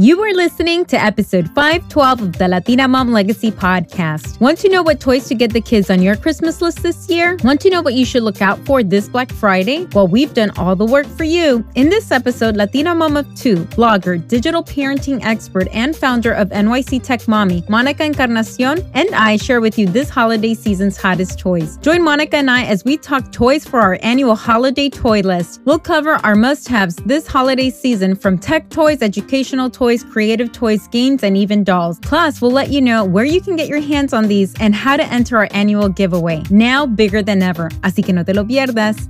[0.00, 4.40] You are listening to episode 512 of the Latina Mom Legacy podcast.
[4.40, 7.36] Want to know what toys to get the kids on your Christmas list this year?
[7.44, 9.84] Want to know what you should look out for this Black Friday?
[9.92, 11.62] Well, we've done all the work for you.
[11.74, 17.02] In this episode, Latina Mom of Two, blogger, digital parenting expert, and founder of NYC
[17.02, 21.76] Tech Mommy, Monica Encarnacion, and I share with you this holiday season's hottest toys.
[21.76, 25.60] Join Monica and I as we talk toys for our annual holiday toy list.
[25.66, 30.88] We'll cover our must haves this holiday season from tech toys, educational toys, creative toys,
[30.88, 31.98] games, and even dolls.
[32.00, 34.96] Plus, we'll let you know where you can get your hands on these and how
[34.96, 37.68] to enter our annual giveaway, now bigger than ever.
[37.82, 39.08] Así que no te lo pierdas.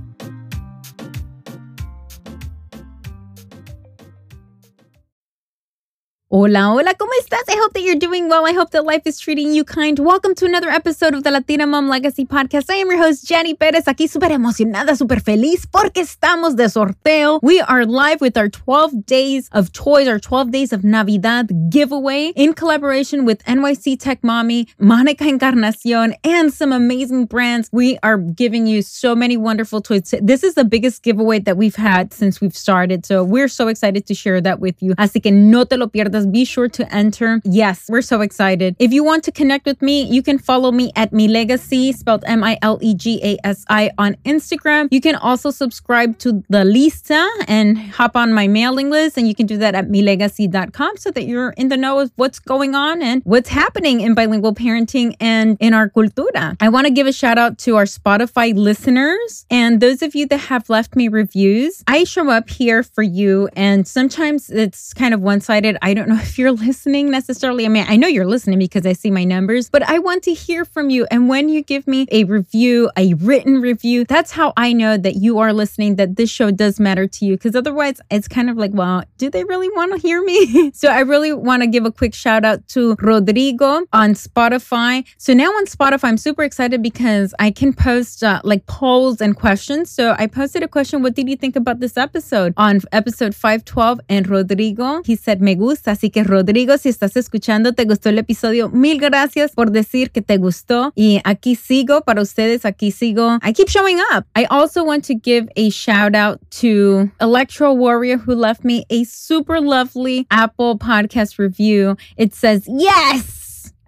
[6.33, 7.41] Hola, hola, ¿cómo estás?
[7.49, 8.45] I hope that you're doing well.
[8.47, 9.99] I hope that life is treating you kind.
[9.99, 12.71] Welcome to another episode of the Latina Mom Legacy Podcast.
[12.71, 17.41] I am your host, Janny Perez, aquí súper emocionada, súper feliz porque estamos de sorteo.
[17.43, 22.31] We are live with our 12 days of toys, our 12 days of Navidad giveaway
[22.37, 27.67] in collaboration with NYC Tech Mommy, Monica Encarnacion, and some amazing brands.
[27.73, 30.15] We are giving you so many wonderful toys.
[30.21, 33.05] This is the biggest giveaway that we've had since we've started.
[33.05, 34.95] So we're so excited to share that with you.
[34.95, 37.41] Así que no te lo pierdas be sure to enter.
[37.43, 38.75] Yes, we're so excited.
[38.79, 42.23] If you want to connect with me, you can follow me at Mi Legasi, spelled
[42.27, 44.87] M I L E G A S I, on Instagram.
[44.91, 49.35] You can also subscribe to the Lista and hop on my mailing list, and you
[49.35, 53.01] can do that at milegasi.com so that you're in the know of what's going on
[53.01, 56.55] and what's happening in bilingual parenting and in our cultura.
[56.59, 60.27] I want to give a shout out to our Spotify listeners and those of you
[60.27, 61.83] that have left me reviews.
[61.87, 65.77] I show up here for you, and sometimes it's kind of one sided.
[65.81, 67.65] I don't know if you're listening necessarily.
[67.65, 70.33] I mean, I know you're listening because I see my numbers, but I want to
[70.33, 71.07] hear from you.
[71.11, 75.15] And when you give me a review, a written review, that's how I know that
[75.15, 77.35] you are listening, that this show does matter to you.
[77.35, 80.71] Because otherwise, it's kind of like, well, do they really want to hear me?
[80.73, 85.05] so I really want to give a quick shout out to Rodrigo on Spotify.
[85.17, 89.35] So now on Spotify, I'm super excited because I can post uh, like polls and
[89.35, 89.89] questions.
[89.89, 92.53] So I posted a question What did you think about this episode?
[92.57, 95.95] On episode 512, and Rodrigo, he said, Me gusta.
[96.01, 100.23] Así que Rodrigo, si estás escuchando, te gustó el episodio, mil gracias por decir que
[100.23, 100.91] te gustó.
[100.95, 103.37] Y aquí sigo para ustedes, aquí sigo.
[103.47, 104.25] I keep showing up.
[104.35, 109.03] I also want to give a shout out to Electro Warrior who left me a
[109.03, 111.95] super lovely Apple podcast review.
[112.17, 113.40] It says, yes!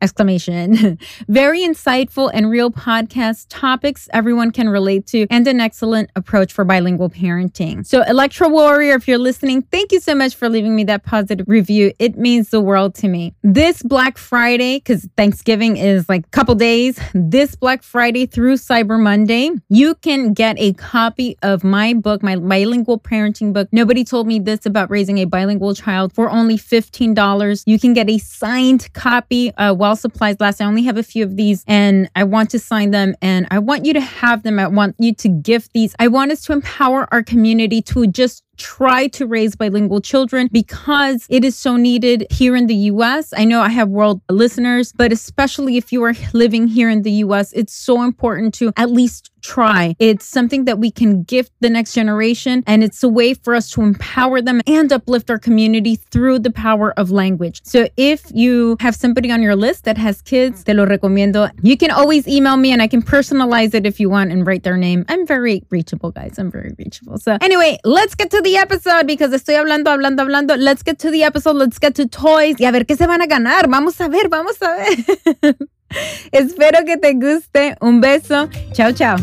[0.04, 1.00] Exclamation.
[1.28, 6.66] Very insightful and real podcast topics everyone can relate to and an excellent approach for
[6.66, 7.86] bilingual parenting.
[7.86, 11.48] So Electro Warrior, if you're listening, thank you so much for leaving me that positive
[11.48, 11.94] review.
[12.00, 13.34] It means the world to me.
[13.44, 19.00] This Black Friday, because Thanksgiving is like a couple days, this Black Friday through Cyber
[19.02, 23.70] Monday, you can get a copy of my book, my bilingual parenting book.
[23.72, 27.64] Nobody told me this about raising a bilingual child for only $15.
[27.66, 30.62] You can get a signed copy uh, while supplies last.
[30.62, 33.60] I only have a few of these and I want to sign them and I
[33.60, 34.60] want you to have them.
[34.60, 35.96] I want you to gift these.
[36.00, 41.26] I want us to empower our community to just try to raise bilingual children because
[41.30, 43.34] it is so needed here in the US.
[43.36, 47.12] I know I have world listeners, but especially if you are living here in the
[47.26, 49.96] US, it's so important to at least try.
[50.00, 53.70] It's something that we can gift the next generation, and it's a way for us
[53.72, 57.62] to empower them and uplift our community through the power of language.
[57.64, 61.52] So if you have somebody on your list that has kids, te lo recomiendo.
[61.62, 64.64] You can always email me and I can personalize it if you want and write
[64.64, 65.06] their name.
[65.10, 66.40] I'm very reachable, guys.
[66.40, 67.18] I'm very reachable.
[67.18, 70.56] So anyway, let's get to the episode because estoy hablando, hablando, hablando.
[70.58, 71.56] Let's get to the episode.
[71.56, 73.68] Let's get to toys y a ver qué se van a ganar.
[73.68, 75.56] Vamos a ver, vamos a ver.
[76.32, 77.76] Espero que te guste.
[77.82, 78.50] Un beso.
[78.74, 79.18] Chao, chao.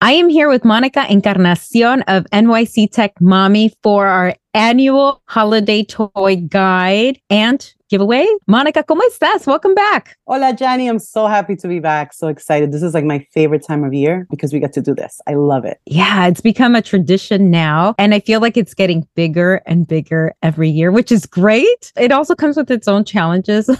[0.00, 6.36] I am here with Monica Encarnacion of NYC Tech Mommy for our annual holiday toy
[6.36, 8.26] guide and giveaway.
[8.46, 9.46] Monica, ¿cómo estás?
[9.46, 10.16] Welcome back.
[10.26, 10.88] Hola, Janny.
[10.88, 12.12] I'm so happy to be back.
[12.12, 12.72] So excited.
[12.72, 15.20] This is like my favorite time of year because we get to do this.
[15.26, 15.80] I love it.
[15.86, 17.94] Yeah, it's become a tradition now.
[17.98, 21.92] And I feel like it's getting bigger and bigger every year, which is great.
[21.96, 23.70] It also comes with its own challenges.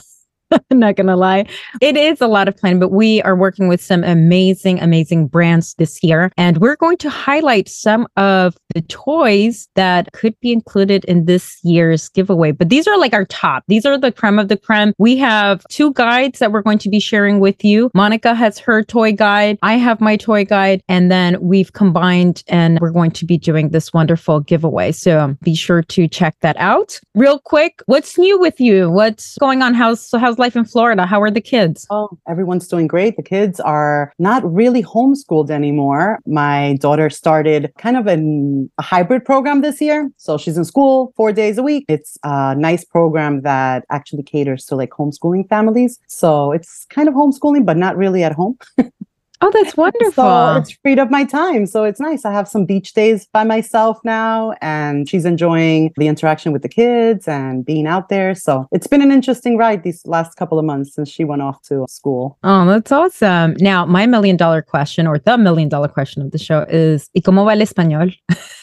[0.50, 1.46] I'm not gonna lie.
[1.80, 5.74] It is a lot of planning, but we are working with some amazing, amazing brands
[5.74, 6.32] this year.
[6.36, 11.58] And we're going to highlight some of the toys that could be included in this
[11.62, 12.52] year's giveaway.
[12.52, 13.64] But these are like our top.
[13.68, 14.92] These are the creme of the creme.
[14.98, 17.90] We have two guides that we're going to be sharing with you.
[17.94, 19.58] Monica has her toy guide.
[19.62, 20.82] I have my toy guide.
[20.88, 24.92] And then we've combined and we're going to be doing this wonderful giveaway.
[24.92, 27.00] So be sure to check that out.
[27.14, 28.90] Real quick, what's new with you?
[28.90, 29.74] What's going on?
[29.74, 31.06] How's how's life in Florida?
[31.06, 31.86] How are the kids?
[31.90, 33.16] Oh, everyone's doing great.
[33.16, 36.18] The kids are not really homeschooled anymore.
[36.26, 38.06] My daughter started kind of
[38.78, 40.10] a hybrid program this year.
[40.16, 41.84] So she's in school four days a week.
[41.88, 45.98] It's a nice program that actually caters to like homeschooling families.
[46.06, 48.58] So it's kind of homeschooling, but not really at home.
[49.40, 50.24] Oh, that's wonderful.
[50.24, 51.66] So it's freed up my time.
[51.66, 52.24] So it's nice.
[52.24, 56.68] I have some beach days by myself now, and she's enjoying the interaction with the
[56.68, 58.34] kids and being out there.
[58.34, 61.62] So it's been an interesting ride these last couple of months since she went off
[61.68, 62.36] to school.
[62.42, 63.54] Oh, that's awesome.
[63.60, 67.22] Now, my million dollar question or the million dollar question of the show is ¿Y
[67.22, 68.14] cómo va el español?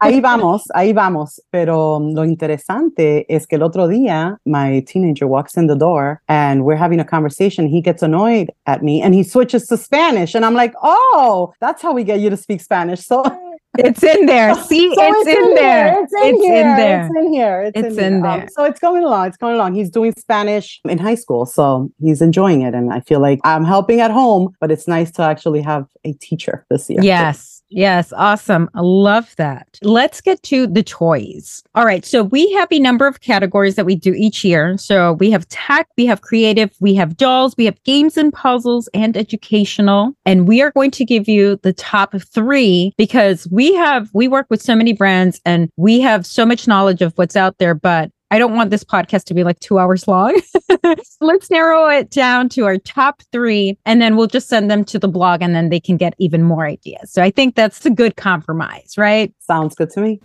[0.00, 1.40] ahí vamos, ahí vamos.
[1.50, 6.64] Pero lo interesante es que el otro día, my teenager walks in the door and
[6.64, 7.66] we're having a conversation.
[7.68, 10.34] He gets annoyed at me and he switches to Spanish.
[10.34, 13.04] And I'm like, oh, that's how we get you to speak Spanish.
[13.04, 13.22] So
[13.78, 14.54] it's in there.
[14.54, 15.94] See, so it's, it's, in, in there.
[15.94, 16.02] there.
[16.04, 16.60] It's, in, it's here.
[16.60, 17.00] in there.
[17.06, 17.62] It's in here.
[17.62, 18.42] It's, it's in, in, there.
[18.42, 19.28] Um, so it's going along.
[19.28, 19.74] It's going along.
[19.74, 21.46] He's doing Spanish in high school.
[21.46, 22.74] So he's enjoying it.
[22.74, 26.12] And I feel like I'm helping at home, but it's nice to actually have a
[26.14, 27.00] teacher this year.
[27.02, 27.59] Yes.
[27.70, 28.68] Yes, awesome.
[28.74, 29.78] I love that.
[29.82, 31.62] Let's get to the toys.
[31.76, 32.04] All right.
[32.04, 34.76] So we have a number of categories that we do each year.
[34.76, 38.88] So we have tech, we have creative, we have dolls, we have games and puzzles
[38.92, 40.12] and educational.
[40.26, 44.46] And we are going to give you the top three because we have, we work
[44.50, 48.10] with so many brands and we have so much knowledge of what's out there, but
[48.32, 50.40] I don't want this podcast to be like two hours long.
[51.20, 55.00] Let's narrow it down to our top three, and then we'll just send them to
[55.00, 57.10] the blog and then they can get even more ideas.
[57.10, 59.34] So I think that's a good compromise, right?
[59.40, 60.20] Sounds good to me.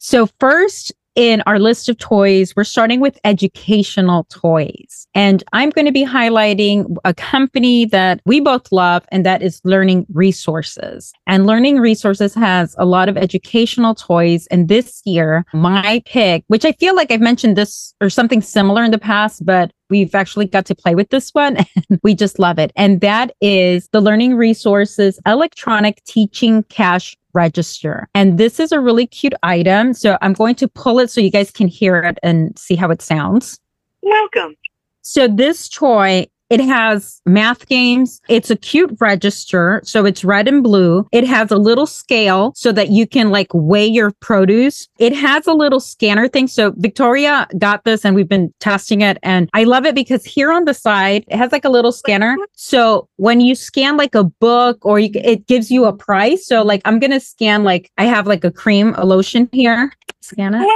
[0.00, 5.06] So, first, in our list of toys, we're starting with educational toys.
[5.14, 9.60] And I'm going to be highlighting a company that we both love, and that is
[9.64, 11.12] Learning Resources.
[11.26, 14.46] And Learning Resources has a lot of educational toys.
[14.50, 18.82] And this year, my pick, which I feel like I've mentioned this or something similar
[18.82, 22.38] in the past, but we've actually got to play with this one and we just
[22.38, 22.72] love it.
[22.76, 28.08] And that is the Learning Resources Electronic Teaching Cash register.
[28.14, 29.92] And this is a really cute item.
[29.92, 32.90] So I'm going to pull it so you guys can hear it and see how
[32.90, 33.60] it sounds.
[34.00, 34.56] Welcome.
[35.02, 38.20] So this toy it has math games.
[38.28, 39.80] It's a cute register.
[39.84, 41.06] So it's red and blue.
[41.10, 44.86] It has a little scale so that you can like weigh your produce.
[44.98, 46.48] It has a little scanner thing.
[46.48, 49.16] So Victoria got this and we've been testing it.
[49.22, 52.36] And I love it because here on the side, it has like a little scanner.
[52.54, 56.46] So when you scan like a book or you, it gives you a price.
[56.46, 59.90] So like I'm going to scan like I have like a cream, a lotion here.
[60.20, 60.66] Scan it.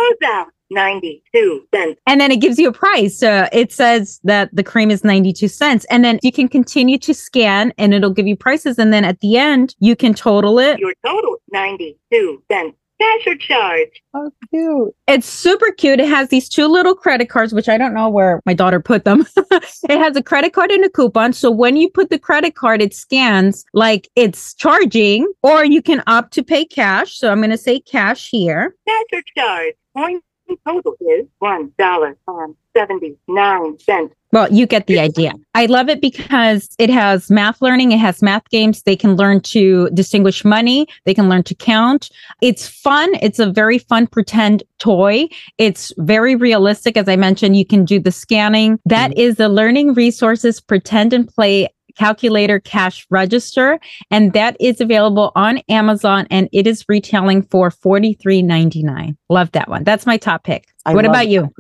[0.70, 2.00] 92 cents.
[2.06, 3.18] And then it gives you a price.
[3.18, 5.84] So it says that the cream is 92 cents.
[5.90, 8.78] And then you can continue to scan and it'll give you prices.
[8.78, 10.78] And then at the end, you can total it.
[10.78, 12.76] Your total 92 cents.
[12.98, 14.02] Dasher charge.
[14.14, 14.94] How cute.
[15.06, 16.00] It's super cute.
[16.00, 19.04] It has these two little credit cards, which I don't know where my daughter put
[19.04, 19.26] them.
[19.36, 21.34] it has a credit card and a coupon.
[21.34, 26.02] So when you put the credit card, it scans like it's charging, or you can
[26.06, 27.19] opt to pay cash.
[27.19, 28.74] So I'm going to say cash here.
[28.86, 29.74] Dasher charge.
[29.96, 34.14] 0.5 the total is one dollar and seventy nine cents.
[34.32, 35.32] Well, you get the idea.
[35.54, 38.82] I love it because it has math learning, it has math games.
[38.82, 42.10] They can learn to distinguish money, they can learn to count.
[42.43, 43.14] It's fun.
[43.22, 45.28] It's a very fun pretend toy.
[45.58, 46.96] It's very realistic.
[46.96, 48.78] As I mentioned, you can do the scanning.
[48.84, 49.20] That mm-hmm.
[49.20, 53.79] is the Learning Resources Pretend and Play calculator cash register.
[54.10, 59.17] And that is available on Amazon and it is retailing for $43.99.
[59.29, 59.84] Love that one.
[59.84, 60.69] That's my top pick.
[60.84, 61.50] I what about you?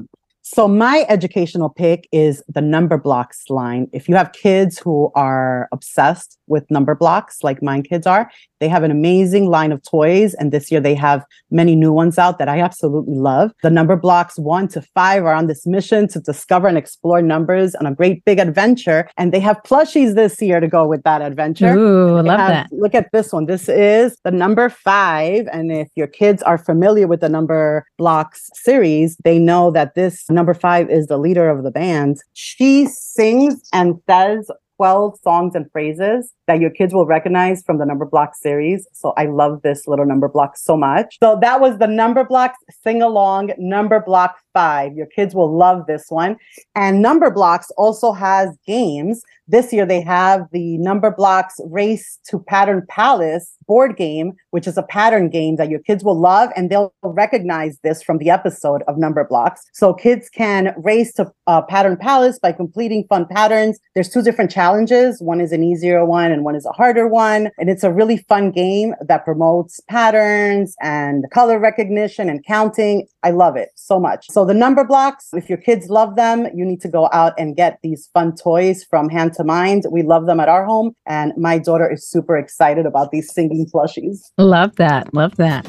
[0.48, 3.88] So my educational pick is the Numberblocks line.
[3.92, 8.82] If you have kids who are obsessed with Numberblocks, like mine kids are, they have
[8.82, 10.34] an amazing line of toys.
[10.34, 13.52] And this year they have many new ones out that I absolutely love.
[13.62, 17.86] The Numberblocks one to five are on this mission to discover and explore numbers on
[17.86, 19.08] a great big adventure.
[19.16, 21.76] And they have plushies this year to go with that adventure.
[21.76, 22.68] Ooh, love have, that.
[22.72, 23.46] Look at this one.
[23.46, 25.46] This is the number five.
[25.52, 30.28] And if your kids are familiar with the Number Blocks series, they know that this
[30.30, 32.18] number five is the leader of the band.
[32.32, 37.84] She sings and says 12 songs and phrases that your kids will recognize from the
[37.84, 38.86] Numberblock series.
[38.92, 41.16] So I love this little Numberblock so much.
[41.22, 44.94] So that was the Numberblocks sing along Numberblock five.
[44.94, 46.38] Your kids will love this one.
[46.74, 49.22] And Numberblocks also has games.
[49.46, 54.82] This year they have the Numberblocks Race to Pattern Palace board game, which is a
[54.82, 58.96] pattern game that your kids will love and they'll recognize this from the episode of
[58.96, 59.58] Numberblocks.
[59.72, 63.78] So kids can race to uh, Pattern Palace by completing fun patterns.
[63.94, 65.20] There's two different challenges.
[65.20, 67.50] One is an easier one and one is a harder one.
[67.58, 73.06] And it's a really fun game that promotes patterns and color recognition and counting.
[73.22, 74.26] I love it so much.
[74.30, 77.78] So the Numberblocks, if your kids love them, you need to go out and get
[77.82, 79.90] these fun toys from hand2mind.
[79.90, 80.94] We love them at our home.
[81.06, 84.18] And my daughter is super excited about these singing plushies.
[84.38, 85.12] Love that.
[85.14, 85.66] Love that.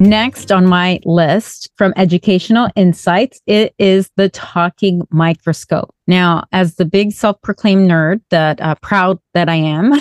[0.00, 5.92] Next on my list from Educational Insights, it is the talking microscope.
[6.06, 9.94] Now, as the big self proclaimed nerd that uh, proud that I am,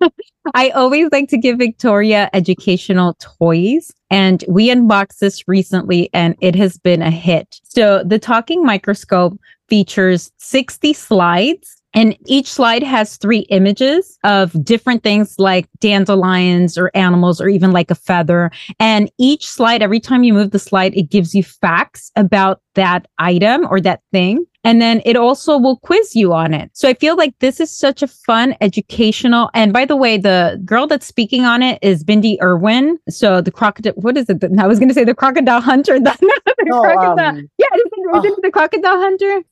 [0.54, 3.92] I always like to give Victoria educational toys.
[4.08, 7.60] And we unboxed this recently and it has been a hit.
[7.64, 15.02] So the talking microscope features 60 slides and each slide has three images of different
[15.02, 18.50] things like dandelions or animals or even like a feather.
[18.80, 23.06] And each slide, every time you move the slide, it gives you facts about that
[23.18, 24.44] item or that thing.
[24.66, 26.70] And then it also will quiz you on it.
[26.72, 29.50] So I feel like this is such a fun educational.
[29.52, 32.98] And by the way, the girl that's speaking on it is Bindi Irwin.
[33.10, 34.42] So the crocodile, what is it?
[34.58, 36.00] I was going to say the crocodile hunter.
[36.00, 36.16] the
[36.62, 37.18] No, crocodile.
[37.36, 39.42] um, yeah, isn't, isn't it the crocodile hunter?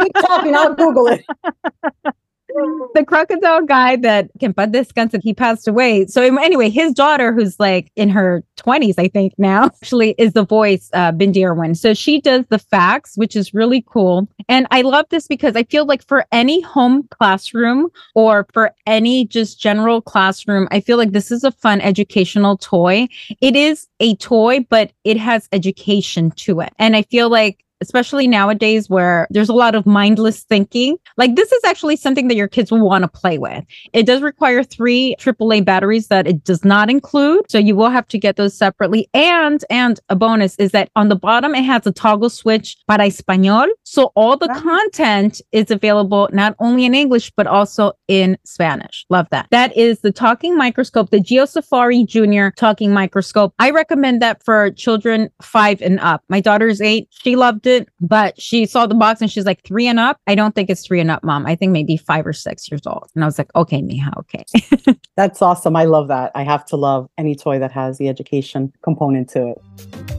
[0.00, 1.24] Keep talking, I'll Google it.
[2.94, 6.06] the crocodile guy that can put this gun he passed away.
[6.06, 10.44] So anyway, his daughter, who's like in her 20s, I think now, actually is the
[10.44, 11.74] voice, uh, Bindi Irwin.
[11.74, 14.28] So she does the facts, which is really cool.
[14.48, 19.26] And I love this because I feel like for any home classroom or for any
[19.26, 23.08] just general classroom, I feel like this is a fun educational toy.
[23.40, 26.72] It is a toy, but it has education to it.
[26.78, 30.96] And I feel like especially nowadays where there's a lot of mindless thinking.
[31.16, 33.64] Like this is actually something that your kids will want to play with.
[33.92, 37.50] It does require three AAA batteries that it does not include.
[37.50, 39.08] So you will have to get those separately.
[39.14, 43.06] And, and a bonus is that on the bottom, it has a toggle switch para
[43.06, 43.68] español.
[43.84, 44.62] So all the Nice.
[44.62, 49.06] content is available not only in English, but also in Spanish.
[49.10, 49.46] Love that.
[49.50, 53.54] That is the talking microscope, the Geo Safari Junior talking microscope.
[53.58, 56.22] I recommend that for children five and up.
[56.28, 57.08] My daughter is eight.
[57.10, 57.69] She loved it,
[58.00, 60.18] but she saw the box and she's like three and up.
[60.26, 61.46] I don't think it's three and up, mom.
[61.46, 63.08] I think maybe five or six years old.
[63.14, 64.44] And I was like, okay, Mija, okay.
[65.16, 65.76] That's awesome.
[65.76, 66.32] I love that.
[66.34, 70.10] I have to love any toy that has the education component to it.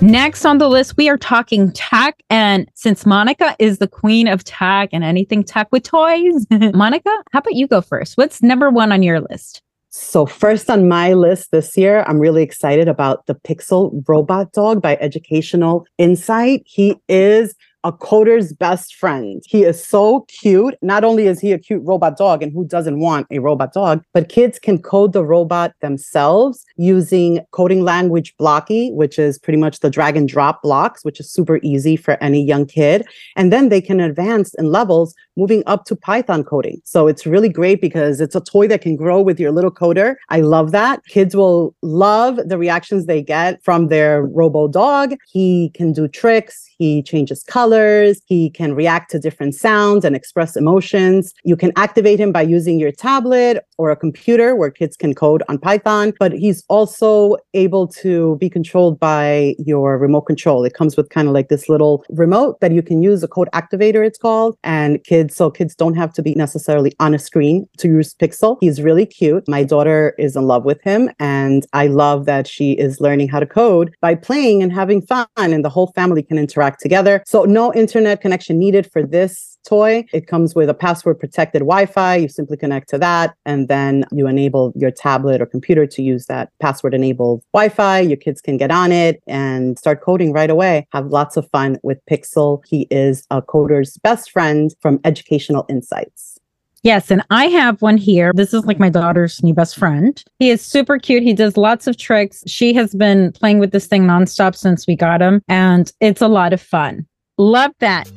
[0.00, 2.22] Next on the list, we are talking tech.
[2.30, 7.40] And since Monica is the queen of tech and anything tech with toys, Monica, how
[7.40, 8.16] about you go first?
[8.16, 9.62] What's number one on your list?
[9.90, 14.82] So, first on my list this year, I'm really excited about the Pixel Robot Dog
[14.82, 16.62] by Educational Insight.
[16.66, 17.54] He is
[17.88, 19.42] a coder's best friend.
[19.46, 20.74] He is so cute.
[20.82, 24.04] Not only is he a cute robot dog, and who doesn't want a robot dog,
[24.12, 29.80] but kids can code the robot themselves using coding language Blockly, which is pretty much
[29.80, 33.06] the drag and drop blocks, which is super easy for any young kid.
[33.36, 36.82] And then they can advance in levels moving up to Python coding.
[36.84, 40.16] So it's really great because it's a toy that can grow with your little coder.
[40.28, 41.04] I love that.
[41.06, 45.14] Kids will love the reactions they get from their robo dog.
[45.32, 46.67] He can do tricks.
[46.78, 48.20] He changes colors.
[48.26, 51.34] He can react to different sounds and express emotions.
[51.44, 55.42] You can activate him by using your tablet or a computer where kids can code
[55.48, 60.64] on Python, but he's also able to be controlled by your remote control.
[60.64, 63.48] It comes with kind of like this little remote that you can use, a code
[63.54, 64.56] activator, it's called.
[64.62, 68.58] And kids, so kids don't have to be necessarily on a screen to use Pixel.
[68.60, 69.48] He's really cute.
[69.48, 73.40] My daughter is in love with him, and I love that she is learning how
[73.40, 77.22] to code by playing and having fun, and the whole family can interact together.
[77.26, 80.04] So, no internet connection needed for this toy.
[80.12, 82.16] It comes with a password protected Wi Fi.
[82.16, 86.26] You simply connect to that, and then you enable your tablet or computer to use
[86.26, 88.00] that password enabled Wi Fi.
[88.00, 90.86] Your kids can get on it and start coding right away.
[90.92, 92.62] Have lots of fun with Pixel.
[92.66, 96.38] He is a coder's best friend from Educational Insights.
[96.84, 98.32] Yes, and I have one here.
[98.34, 100.22] This is like my daughter's new best friend.
[100.38, 101.24] He is super cute.
[101.24, 102.44] He does lots of tricks.
[102.46, 106.28] She has been playing with this thing nonstop since we got him, and it's a
[106.28, 107.04] lot of fun.
[107.36, 108.08] Love that.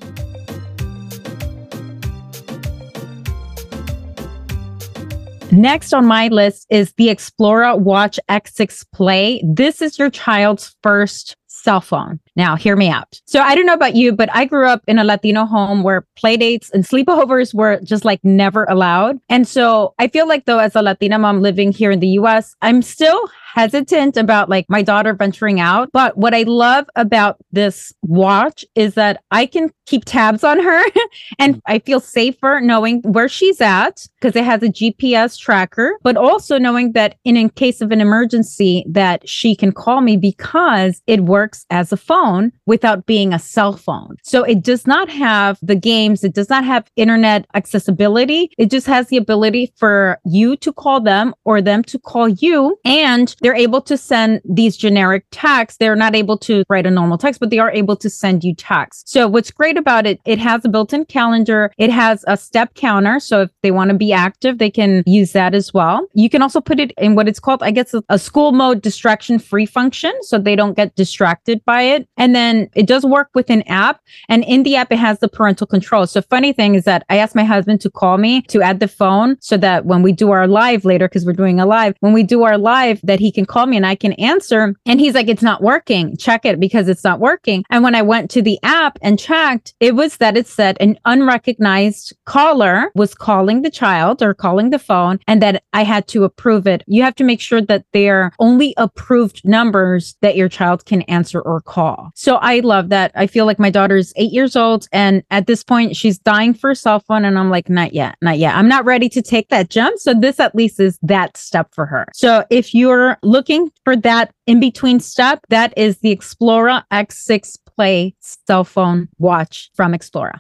[5.51, 9.43] Next on my list is the Xplora Watch X6 Play.
[9.45, 12.19] This is your child's first cell phone.
[12.35, 13.19] Now, hear me out.
[13.25, 16.05] So, I don't know about you, but I grew up in a Latino home where
[16.15, 19.19] play dates and sleepovers were just like never allowed.
[19.29, 22.55] And so, I feel like, though, as a Latina mom living here in the US,
[22.61, 25.91] I'm still hesitant about like my daughter venturing out.
[25.91, 30.83] But what I love about this watch is that I can keep tabs on her
[31.39, 36.15] and I feel safer knowing where she's at because it has a GPS tracker, but
[36.15, 41.01] also knowing that in, in case of an emergency that she can call me because
[41.07, 42.20] it works as a phone
[42.65, 44.15] without being a cell phone.
[44.23, 46.23] So it does not have the games.
[46.23, 48.51] It does not have internet accessibility.
[48.57, 52.77] It just has the ability for you to call them or them to call you.
[52.85, 55.77] And they're able to send these generic texts.
[55.79, 58.53] They're not able to write a normal text, but they are able to send you
[58.55, 59.09] text.
[59.09, 61.71] So what's great about it, it has a built-in calendar.
[61.77, 63.19] It has a step counter.
[63.19, 66.07] So if they want to be active, they can use that as well.
[66.13, 69.39] You can also put it in what it's called, I guess, a school mode distraction
[69.39, 70.13] free function.
[70.21, 72.07] So they don't get distracted by it.
[72.17, 74.01] And then it does work with an app.
[74.29, 76.05] And in the app, it has the parental control.
[76.07, 78.87] So funny thing is that I asked my husband to call me to add the
[78.87, 82.13] phone so that when we do our live later, because we're doing a live, when
[82.13, 84.75] we do our live, that he can call me and I can answer.
[84.85, 86.17] And he's like, it's not working.
[86.17, 87.63] Check it because it's not working.
[87.69, 90.99] And when I went to the app and checked, it was that it said an
[91.05, 96.23] unrecognized caller was calling the child or calling the phone and that I had to
[96.23, 96.83] approve it.
[96.87, 101.41] You have to make sure that they're only approved numbers that your child can answer
[101.41, 102.10] or call.
[102.15, 103.11] So I love that.
[103.15, 106.71] I feel like my daughter's eight years old and at this point she's dying for
[106.71, 107.25] a cell phone.
[107.25, 108.55] And I'm like, not yet, not yet.
[108.55, 109.99] I'm not ready to take that jump.
[109.99, 112.05] So this at least is that step for her.
[112.13, 118.15] So if you're looking for that in between step, that is the Xplora X6 Play
[118.19, 120.39] cell phone watch from Xplora.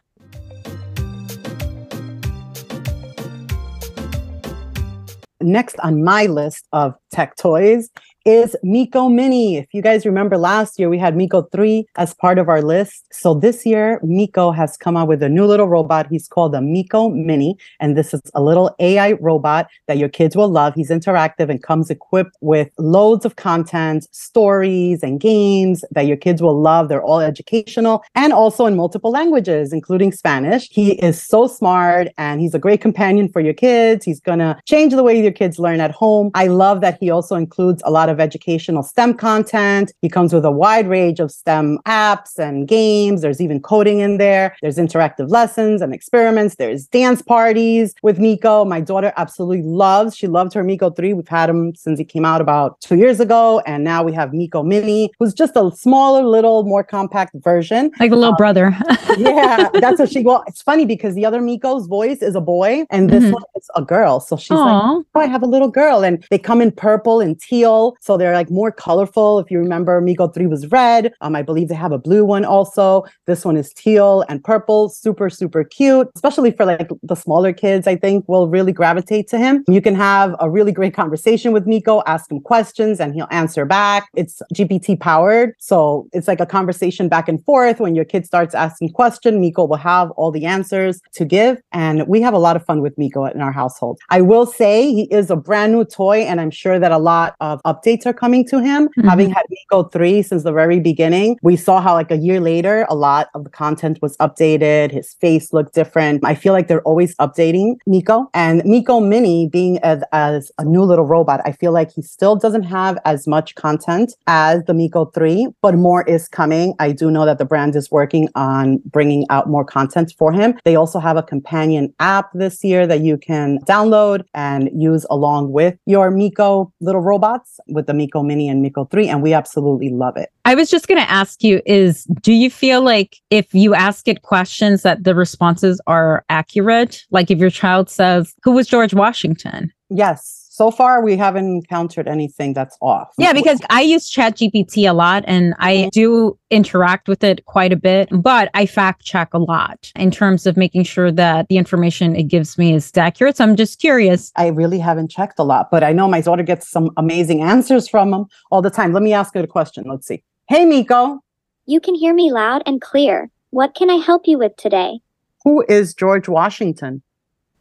[5.41, 7.89] Next on my list of tech toys
[8.25, 9.57] is Miko Mini.
[9.57, 13.05] If you guys remember last year, we had Miko 3 as part of our list.
[13.11, 16.07] So this year, Miko has come out with a new little robot.
[16.09, 17.57] He's called the Miko Mini.
[17.79, 20.73] And this is a little AI robot that your kids will love.
[20.75, 26.41] He's interactive and comes equipped with loads of content, stories, and games that your kids
[26.41, 26.89] will love.
[26.89, 30.69] They're all educational and also in multiple languages, including Spanish.
[30.69, 34.05] He is so smart and he's a great companion for your kids.
[34.05, 36.31] He's going to change the way your kids learn at home.
[36.35, 39.93] I love that he also includes a lot of educational STEM content.
[40.01, 43.21] He comes with a wide range of STEM apps and games.
[43.21, 44.55] There's even coding in there.
[44.61, 46.55] There's interactive lessons and experiments.
[46.55, 48.65] There's dance parties with Miko.
[48.65, 50.15] My daughter absolutely loves.
[50.15, 51.13] She loved her Miko 3.
[51.13, 53.61] We've had him since he came out about two years ago.
[53.65, 57.91] And now we have Miko Mini, who's just a smaller, little, more compact version.
[57.99, 58.75] Like a little um, brother.
[59.17, 62.85] yeah, that's what she, well, it's funny because the other Miko's voice is a boy
[62.89, 63.33] and this mm-hmm.
[63.33, 64.19] one is a girl.
[64.19, 64.97] So she's Aww.
[64.97, 66.03] like, oh, I have a little girl.
[66.03, 67.95] And they come in purple and teal.
[68.01, 69.37] So they're like more colorful.
[69.39, 71.13] If you remember, Miko 3 was red.
[71.21, 73.05] Um, I believe they have a blue one also.
[73.27, 74.89] This one is teal and purple.
[74.89, 79.37] Super, super cute, especially for like the smaller kids, I think will really gravitate to
[79.37, 79.63] him.
[79.67, 83.65] You can have a really great conversation with Miko, ask him questions and he'll answer
[83.65, 84.09] back.
[84.15, 85.53] It's GPT powered.
[85.59, 87.79] So it's like a conversation back and forth.
[87.79, 91.61] When your kid starts asking question, Miko will have all the answers to give.
[91.71, 93.99] And we have a lot of fun with Miko in our household.
[94.09, 97.35] I will say he is a brand new toy and I'm sure that a lot
[97.39, 98.87] of updates updates are coming to him.
[98.89, 99.07] Mm-hmm.
[99.07, 102.85] Having had Miko 3 since the very beginning, we saw how like a year later,
[102.89, 104.91] a lot of the content was updated.
[104.91, 106.25] His face looked different.
[106.25, 108.29] I feel like they're always updating Miko.
[108.33, 112.35] And Miko Mini being as, as a new little robot, I feel like he still
[112.35, 116.73] doesn't have as much content as the Miko 3, but more is coming.
[116.79, 120.57] I do know that the brand is working on bringing out more content for him.
[120.65, 125.51] They also have a companion app this year that you can download and use along
[125.51, 129.89] with your Miko little robots with the Miko Mini and Miko 3, and we absolutely
[129.89, 130.29] love it.
[130.45, 134.07] I was just going to ask you is do you feel like if you ask
[134.07, 137.03] it questions that the responses are accurate?
[137.11, 139.71] Like if your child says, Who was George Washington?
[139.89, 143.13] Yes so far we haven't encountered anything that's off.
[143.17, 145.89] Yeah, because I use Chat GPT a lot and I mm-hmm.
[145.93, 150.45] do interact with it quite a bit, but I fact check a lot in terms
[150.45, 153.37] of making sure that the information it gives me is accurate.
[153.37, 154.33] So I'm just curious.
[154.35, 157.87] I really haven't checked a lot, but I know my daughter gets some amazing answers
[157.87, 158.91] from them all the time.
[158.91, 159.85] Let me ask her a question.
[159.87, 160.21] Let's see.
[160.49, 161.23] Hey, Miko.
[161.65, 163.29] You can hear me loud and clear.
[163.51, 164.99] What can I help you with today?
[165.45, 167.03] Who is George Washington?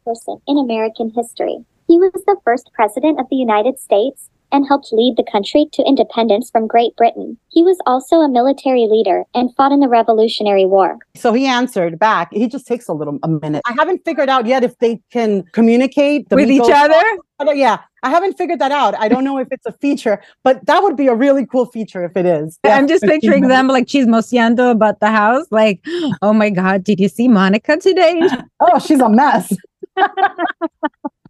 [0.03, 1.63] Person in American history.
[1.87, 5.83] He was the first president of the United States and helped lead the country to
[5.83, 7.37] independence from Great Britain.
[7.49, 10.97] He was also a military leader and fought in the Revolutionary War.
[11.15, 12.29] So he answered back.
[12.33, 13.61] He just takes a little a minute.
[13.65, 17.01] I haven't figured out yet if they can communicate with each other.
[17.53, 18.93] Yeah, I haven't figured that out.
[18.99, 22.03] I don't know if it's a feature, but that would be a really cool feature
[22.03, 22.59] if it is.
[22.63, 25.47] I'm just picturing them like she's chismoseando about the house.
[25.49, 25.83] Like,
[26.21, 28.21] oh my God, did you see Monica today?
[28.59, 29.51] oh, she's a mess.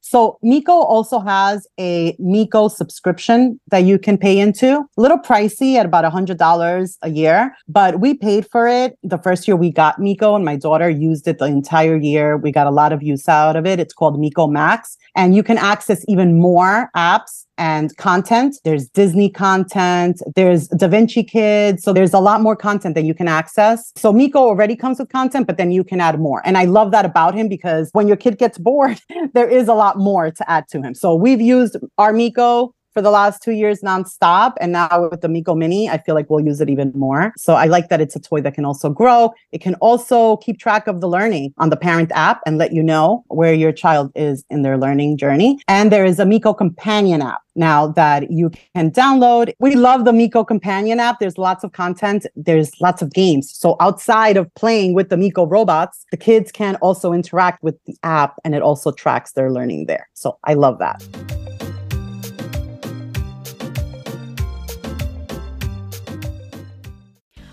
[0.00, 4.78] so Miko also has a Miko subscription that you can pay into.
[4.78, 8.98] A little pricey at about a hundred dollars a year, but we paid for it
[9.02, 12.36] the first year we got Miko and my daughter used it the entire year.
[12.36, 13.78] We got a lot of use out of it.
[13.78, 18.56] It's called Miko Max, and you can access even more apps and content.
[18.64, 21.82] There's Disney content, there's Da Vinci Kids.
[21.82, 23.92] So there's a lot more content that you can access.
[23.96, 26.42] So Miko already comes with content, but then you can add more.
[26.44, 29.00] And I love that about him because when your kid gets bored,
[29.34, 30.94] there is a lot more to add to him.
[30.94, 34.54] So we've used our Miko for the last two years nonstop.
[34.60, 37.32] And now with the Miko Mini, I feel like we'll use it even more.
[37.36, 39.34] So I like that it's a toy that can also grow.
[39.52, 42.82] It can also keep track of the learning on the parent app and let you
[42.82, 45.58] know where your child is in their learning journey.
[45.68, 49.52] And there is a Miko Companion app now that you can download.
[49.58, 51.18] We love the Miko Companion app.
[51.18, 52.26] There's lots of content.
[52.36, 53.50] There's lots of games.
[53.54, 57.96] So outside of playing with the Miko robots, the kids can also interact with the
[58.02, 60.08] app and it also tracks their learning there.
[60.14, 61.02] So I love that.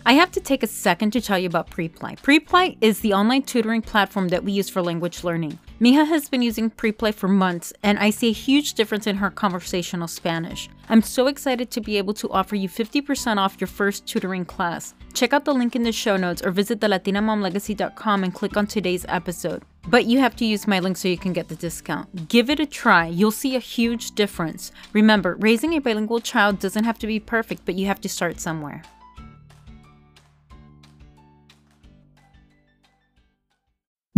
[0.03, 2.19] I have to take a second to tell you about Preply.
[2.21, 5.59] Preply is the online tutoring platform that we use for language learning.
[5.79, 9.29] Mija has been using Preply for months, and I see a huge difference in her
[9.29, 10.69] conversational Spanish.
[10.89, 14.95] I'm so excited to be able to offer you 50% off your first tutoring class.
[15.13, 19.05] Check out the link in the show notes or visit thelatinamomlegacy.com and click on today's
[19.07, 19.61] episode.
[19.87, 22.27] But you have to use my link so you can get the discount.
[22.27, 23.05] Give it a try.
[23.05, 24.71] You'll see a huge difference.
[24.93, 28.39] Remember, raising a bilingual child doesn't have to be perfect, but you have to start
[28.39, 28.83] somewhere.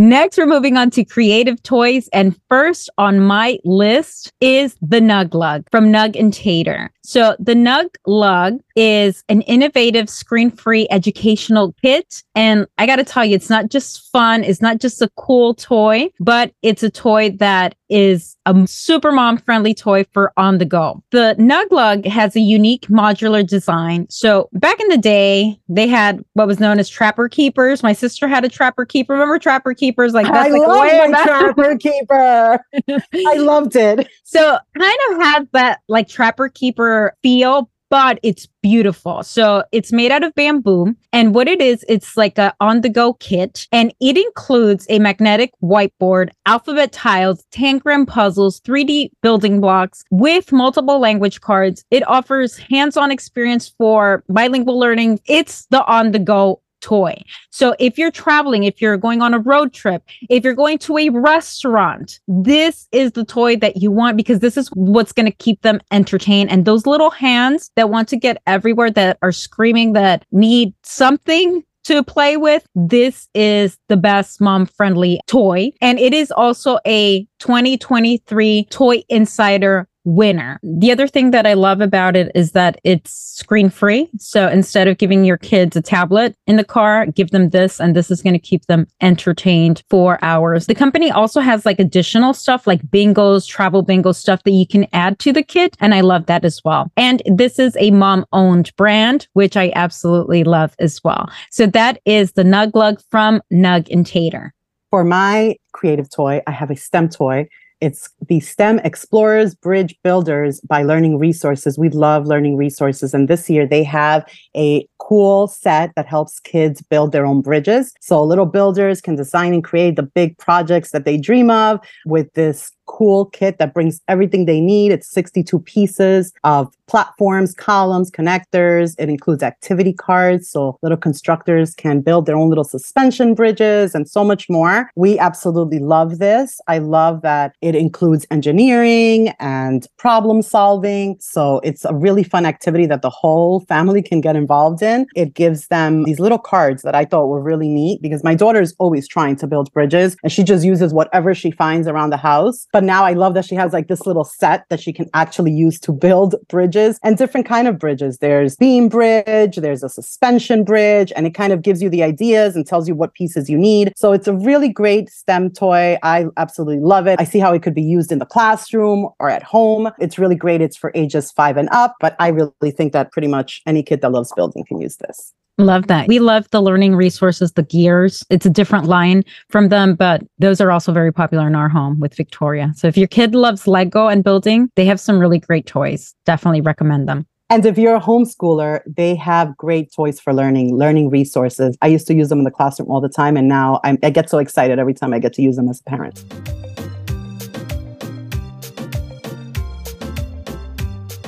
[0.04, 2.10] Next, we're moving on to creative toys.
[2.12, 6.92] And first on my list is the Nug Lug from Nug and Tater.
[7.06, 12.24] So, the Nug Lug is an innovative screen free educational kit.
[12.34, 15.54] And I got to tell you, it's not just fun, it's not just a cool
[15.54, 20.66] toy, but it's a toy that is a super mom friendly toy for on the
[20.66, 21.04] go.
[21.12, 24.08] The Nug Lug has a unique modular design.
[24.10, 27.84] So, back in the day, they had what was known as trapper keepers.
[27.84, 29.14] My sister had a trapper keeper.
[29.14, 30.14] Remember trapper keepers?
[30.14, 32.66] Like, that's I like love my trapper keeper.
[33.28, 34.08] I loved it.
[34.34, 39.22] So, kind of has that like trapper keeper feel, but it's beautiful.
[39.22, 40.96] So it's made out of bamboo.
[41.12, 43.68] And what it is, it's like a on the go kit.
[43.72, 51.00] And it includes a magnetic whiteboard, alphabet tiles, tangram puzzles, 3D building blocks with multiple
[51.00, 51.86] language cards.
[51.92, 55.20] It offers hands on experience for bilingual learning.
[55.28, 57.16] It's the on the go toy.
[57.50, 60.98] So if you're traveling, if you're going on a road trip, if you're going to
[60.98, 65.32] a restaurant, this is the toy that you want because this is what's going to
[65.32, 66.52] keep them entertained.
[66.52, 71.64] And those little hands that want to get everywhere that are screaming that need something
[71.86, 72.66] to play with.
[72.76, 75.72] This is the best mom friendly toy.
[75.82, 80.60] And it is also a 2023 Toy Insider winner.
[80.64, 84.10] The other thing that I love about it is that it's screen free.
[84.18, 87.96] So instead of giving your kids a tablet in the car, give them this, and
[87.96, 90.68] this is going to keep them entertained for hours.
[90.68, 94.88] The company also has like additional stuff like bingos, travel bingo stuff that you can
[94.94, 95.76] add to the kit.
[95.80, 96.92] And I love that as well.
[96.98, 101.30] And this is a mom owned brand, which I absolutely love as well.
[101.50, 104.54] So that is the Nug Lug from Nug and Tater.
[104.90, 107.48] For my creative toy, I have a STEM toy
[107.84, 111.78] it's the STEM Explorers Bridge Builders by Learning Resources.
[111.78, 113.14] We love learning resources.
[113.14, 117.94] And this year they have a cool set that helps kids build their own bridges.
[118.00, 122.32] So little builders can design and create the big projects that they dream of with
[122.36, 124.92] this cool kit that brings everything they need.
[124.92, 128.96] It's 62 pieces of platforms, columns, connectors.
[129.00, 134.08] It includes activity cards so little constructors can build their own little suspension bridges and
[134.08, 134.90] so much more.
[134.96, 136.60] We absolutely love this.
[136.68, 141.18] I love that it includes engineering and problem solving.
[141.20, 145.08] So it's a really fun activity that the whole family can get involved in.
[145.16, 148.62] It gives them these little cards that I thought were really neat because my daughter
[148.62, 152.18] is always trying to build bridges and she just uses whatever she finds around the
[152.18, 152.68] house.
[152.74, 155.52] But now I love that she has like this little set that she can actually
[155.52, 158.18] use to build bridges and different kind of bridges.
[158.18, 162.56] There's beam bridge, there's a suspension bridge, and it kind of gives you the ideas
[162.56, 163.94] and tells you what pieces you need.
[163.96, 166.00] So it's a really great STEM toy.
[166.02, 167.22] I absolutely love it.
[167.22, 169.92] I see how it could be used in the classroom or at home.
[170.00, 170.60] It's really great.
[170.60, 174.02] It's for ages five and up, but I really think that pretty much any kid
[174.02, 175.32] that loves building can use this.
[175.60, 176.08] Love that.
[176.08, 178.24] We love the learning resources, the gears.
[178.32, 182.00] It's a different line from them, but those are also very popular in our home
[182.00, 182.72] with Victoria.
[182.76, 186.16] So if your kid loves Lego and building, they have some really great toys.
[186.26, 187.28] Definitely recommend them.
[187.52, 191.78] And if you're a homeschooler, they have great toys for learning, learning resources.
[191.84, 194.10] I used to use them in the classroom all the time, and now I'm, I
[194.10, 196.24] get so excited every time I get to use them as a parent.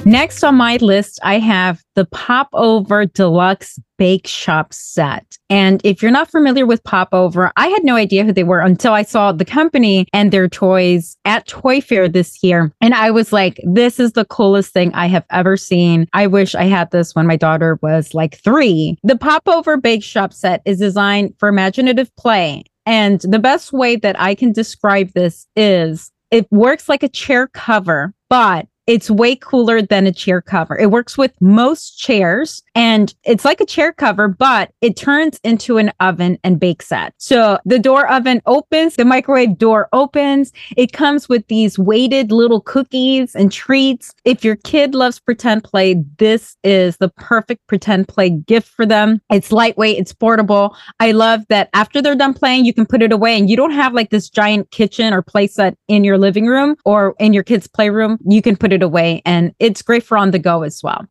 [0.08, 5.40] Next on my list, I have the Popover Deluxe Bake Shop set.
[5.50, 8.94] And if you're not familiar with Popover, I had no idea who they were until
[8.94, 12.72] I saw the company and their toys at Toy Fair this year.
[12.82, 16.08] And I was like, this is the coolest thing I have ever seen.
[16.14, 19.00] I wish I had this when my daughter was like three.
[19.02, 22.64] The Popover Bake Shop set is designed for imaginative play.
[22.86, 27.48] And the best way that I can describe this is it works like a chair
[27.48, 30.78] cover, but it's way cooler than a chair cover.
[30.78, 35.78] It works with most chairs and it's like a chair cover, but it turns into
[35.78, 37.14] an oven and bake set.
[37.18, 40.52] So the door oven opens, the microwave door opens.
[40.76, 44.14] It comes with these weighted little cookies and treats.
[44.26, 49.22] If your kid loves pretend play, this is the perfect pretend play gift for them.
[49.32, 50.76] It's lightweight, it's portable.
[51.00, 53.72] I love that after they're done playing, you can put it away and you don't
[53.72, 57.44] have like this giant kitchen or play set in your living room or in your
[57.44, 58.18] kid's playroom.
[58.28, 61.06] You can put it away and it's great for on the go as well.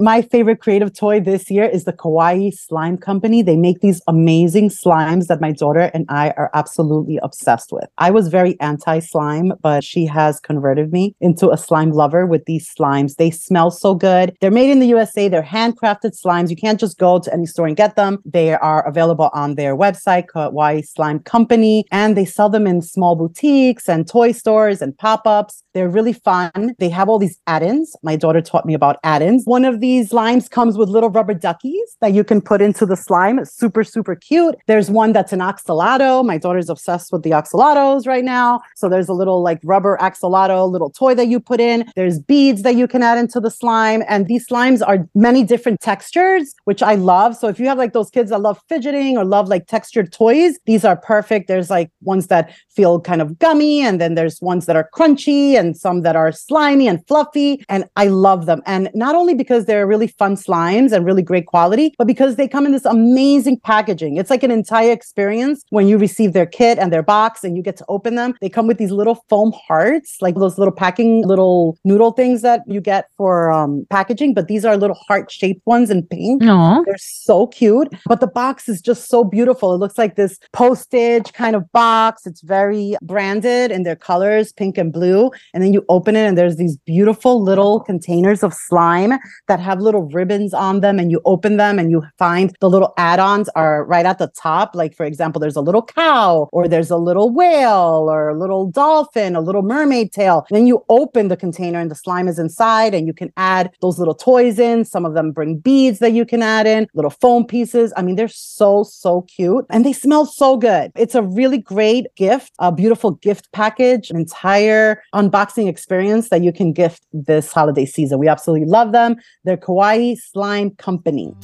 [0.00, 3.42] My favorite creative toy this year is the Kawaii Slime Company.
[3.42, 7.88] They make these amazing slimes that my daughter and I are absolutely obsessed with.
[7.98, 12.44] I was very anti slime, but she has converted me into a slime lover with
[12.44, 13.16] these slimes.
[13.16, 14.36] They smell so good.
[14.40, 15.26] They're made in the USA.
[15.26, 16.48] They're handcrafted slimes.
[16.48, 18.22] You can't just go to any store and get them.
[18.24, 23.16] They are available on their website, Kawaii Slime Company, and they sell them in small
[23.16, 25.64] boutiques and toy stores and pop ups.
[25.74, 26.76] They're really fun.
[26.78, 27.96] They have all these add ins.
[28.04, 29.44] My daughter taught me about add ins.
[29.44, 32.94] One of these slimes comes with little rubber duckies that you can put into the
[32.94, 33.38] slime.
[33.38, 34.54] It's super, super cute.
[34.66, 36.26] There's one that's an axolotl.
[36.26, 38.60] My daughter's obsessed with the axolotls right now.
[38.76, 41.90] So there's a little like rubber axolotl little toy that you put in.
[41.96, 44.02] There's beads that you can add into the slime.
[44.08, 47.34] And these slimes are many different textures, which I love.
[47.34, 50.58] So if you have like those kids that love fidgeting or love like textured toys,
[50.66, 51.48] these are perfect.
[51.48, 55.58] There's like ones that feel kind of gummy, and then there's ones that are crunchy
[55.58, 57.64] and some that are slimy and fluffy.
[57.70, 58.60] And I love them.
[58.66, 62.48] And not only because they're really fun slimes and really great quality, but because they
[62.48, 64.16] come in this amazing packaging.
[64.16, 67.62] It's like an entire experience when you receive their kit and their box and you
[67.62, 68.34] get to open them.
[68.40, 72.62] They come with these little foam hearts, like those little packing little noodle things that
[72.66, 76.42] you get for um, packaging, but these are little heart shaped ones in pink.
[76.42, 76.84] Aww.
[76.84, 79.74] They're so cute, but the box is just so beautiful.
[79.74, 82.26] It looks like this postage kind of box.
[82.26, 85.30] It's very branded in their colors, pink and blue.
[85.54, 89.12] And then you open it and there's these beautiful little containers of slime
[89.46, 92.94] that have little ribbons on them and you open them and you find the little
[92.96, 94.74] add-ons are right at the top.
[94.74, 98.70] Like for example there's a little cow or there's a little whale or a little
[98.70, 100.46] dolphin a little mermaid tail.
[100.50, 103.98] Then you open the container and the slime is inside and you can add those
[103.98, 104.84] little toys in.
[104.84, 107.92] Some of them bring beads that you can add in little foam pieces.
[107.96, 110.90] I mean they're so so cute and they smell so good.
[110.96, 116.52] It's a really great gift a beautiful gift package an entire unboxing experience that you
[116.52, 118.18] can gift this holiday season.
[118.18, 119.16] We absolutely love them.
[119.44, 121.34] They're Kawaii Slime Company.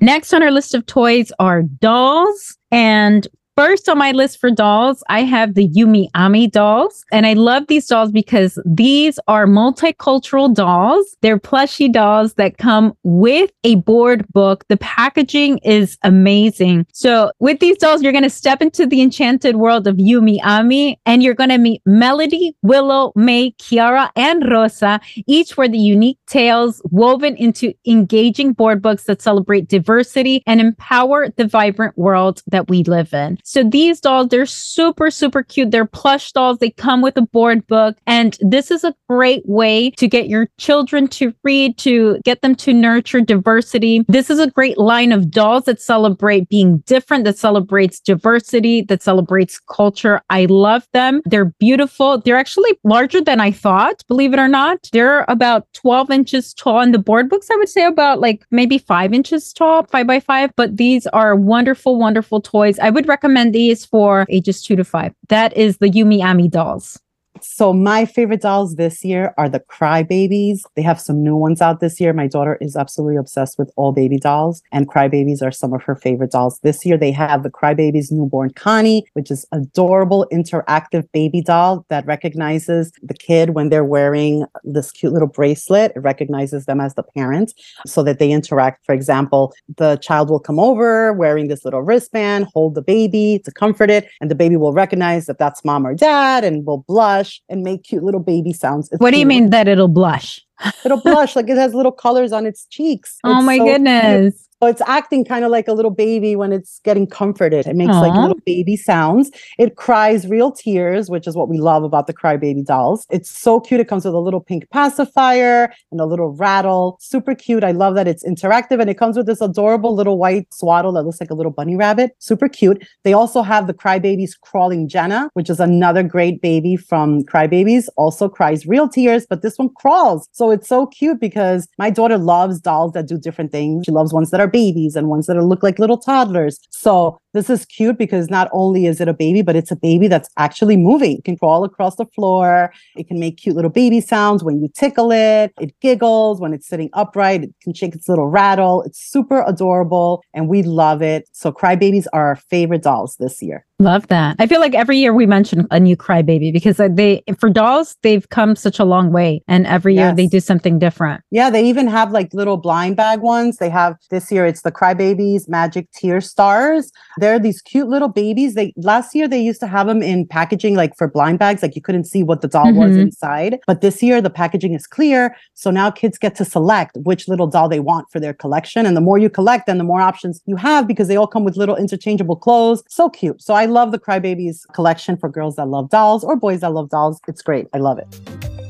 [0.00, 2.58] Next on our list of toys are dolls.
[2.72, 7.04] And First on my list for dolls, I have the Yumi Ami dolls.
[7.12, 11.18] And I love these dolls because these are multicultural dolls.
[11.20, 14.64] They're plushy dolls that come with a board book.
[14.68, 16.86] The packaging is amazing.
[16.94, 20.98] So with these dolls, you're going to step into the enchanted world of Yumi Ami
[21.04, 26.18] and you're going to meet Melody, Willow, May, Kiara, and Rosa, each with the unique
[26.26, 32.70] tales woven into engaging board books that celebrate diversity and empower the vibrant world that
[32.70, 33.38] we live in.
[33.42, 35.70] So these dolls, they're super, super cute.
[35.70, 36.58] They're plush dolls.
[36.58, 37.96] They come with a board book.
[38.06, 42.54] And this is a great way to get your children to read, to get them
[42.56, 44.04] to nurture diversity.
[44.08, 49.02] This is a great line of dolls that celebrate being different, that celebrates diversity, that
[49.02, 50.22] celebrates culture.
[50.30, 51.20] I love them.
[51.24, 52.18] They're beautiful.
[52.18, 54.88] They're actually larger than I thought, believe it or not.
[54.92, 56.80] They're about 12 inches tall.
[56.80, 60.20] And the board books, I would say about like maybe five inches tall, five by
[60.20, 60.52] five.
[60.56, 62.78] But these are wonderful, wonderful toys.
[62.78, 65.14] I would recommend recommend these for ages two to five.
[65.28, 67.00] That is the Yumi Ami dolls.
[67.44, 70.60] So my favorite dolls this year are the Crybabies.
[70.76, 72.12] They have some new ones out this year.
[72.12, 75.96] My daughter is absolutely obsessed with all baby dolls, and Crybabies are some of her
[75.96, 76.60] favorite dolls.
[76.62, 82.06] This year they have the Crybabies newborn Connie, which is adorable interactive baby doll that
[82.06, 85.92] recognizes the kid when they're wearing this cute little bracelet.
[85.96, 87.54] It recognizes them as the parent
[87.86, 88.86] so that they interact.
[88.86, 93.50] For example, the child will come over wearing this little wristband, hold the baby to
[93.50, 97.31] comfort it, and the baby will recognize that that's mom or dad and will blush
[97.48, 98.88] and make cute little baby sounds.
[98.92, 99.28] It's What do you cute.
[99.28, 100.40] mean that it'll blush?
[100.84, 103.18] It'll blush like it has little colors on its cheeks.
[103.24, 104.34] Oh my so cute.
[104.62, 107.66] So it's acting kind of like a little baby when it's getting comforted.
[107.66, 109.28] It makes like little baby sounds.
[109.58, 113.04] It cries real tears, which is what we love about the crybaby dolls.
[113.10, 113.80] It's so cute.
[113.80, 116.96] It comes with a little pink pacifier and a little rattle.
[117.00, 117.64] Super cute.
[117.64, 121.02] I love that it's interactive and it comes with this adorable little white swaddle that
[121.02, 122.12] looks like a little bunny rabbit.
[122.20, 122.86] Super cute.
[123.02, 127.88] They also have the Crybabies Crawling Jenna, which is another great baby from Crybabies.
[127.96, 130.28] Also cries real tears, but this one crawls.
[130.30, 133.86] So it's so cute because my daughter loves dolls that do different things.
[133.86, 136.58] She loves ones that are babies and ones that look like little toddlers.
[136.70, 140.08] So this is cute because not only is it a baby, but it's a baby
[140.08, 141.18] that's actually moving.
[141.18, 142.72] It can crawl across the floor.
[142.96, 145.52] It can make cute little baby sounds when you tickle it.
[145.60, 147.44] It giggles when it's sitting upright.
[147.44, 148.82] It can shake its little rattle.
[148.82, 151.28] It's super adorable and we love it.
[151.32, 153.64] So crybabies are our favorite dolls this year.
[153.78, 154.36] Love that.
[154.38, 158.28] I feel like every year we mention a new crybaby because they, for dolls, they've
[158.28, 159.42] come such a long way.
[159.48, 161.20] And every year they do something different.
[161.32, 163.56] Yeah, they even have like little blind bag ones.
[163.56, 166.92] They have this year it's the Crybabies Magic Tear Stars.
[167.22, 168.54] They're these cute little babies.
[168.54, 171.76] They last year they used to have them in packaging like for blind bags, like
[171.76, 173.02] you couldn't see what the doll was Mhm.
[173.02, 173.60] inside.
[173.64, 177.46] But this year the packaging is clear, so now kids get to select which little
[177.46, 178.86] doll they want for their collection.
[178.86, 181.44] And the more you collect, then the more options you have because they all come
[181.44, 182.82] with little interchangeable clothes.
[182.88, 183.40] So cute.
[183.40, 186.88] So I love the Crybabies collection for girls that love dolls or boys that love
[186.90, 187.20] dolls.
[187.28, 187.68] It's great.
[187.72, 188.61] I love it.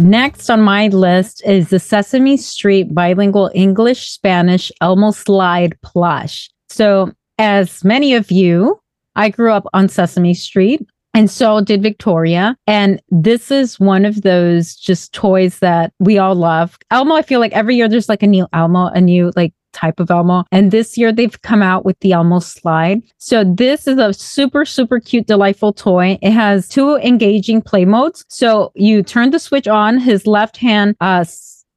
[0.00, 6.48] Next on my list is the Sesame Street bilingual English Spanish Elmo Slide plush.
[6.70, 8.80] So, as many of you,
[9.16, 10.80] I grew up on Sesame Street.
[11.12, 12.56] And so did Victoria.
[12.66, 16.78] And this is one of those just toys that we all love.
[16.90, 20.00] Elmo, I feel like every year there's like a new Elmo, a new like type
[20.00, 20.44] of Elmo.
[20.52, 23.02] And this year they've come out with the Elmo slide.
[23.18, 26.18] So this is a super, super cute, delightful toy.
[26.22, 28.24] It has two engaging play modes.
[28.28, 31.24] So you turn the switch on, his left hand uh,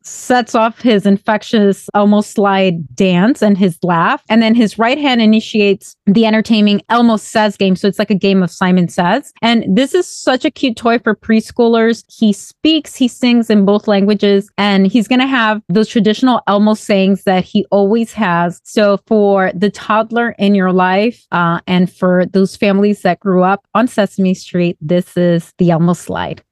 [0.03, 4.23] sets off his infectious Elmo slide dance and his laugh.
[4.29, 7.75] And then his right hand initiates the entertaining Elmo Says game.
[7.75, 9.33] So it's like a game of Simon Says.
[9.41, 12.03] And this is such a cute toy for preschoolers.
[12.07, 16.73] He speaks, he sings in both languages, and he's going to have those traditional Elmo
[16.73, 18.61] sayings that he always has.
[18.63, 23.65] So for the toddler in your life uh, and for those families that grew up
[23.73, 26.43] on Sesame Street, this is the Elmo slide.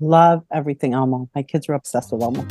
[0.00, 1.28] Love everything Elmo.
[1.34, 2.46] My kids are obsessed with Elmo.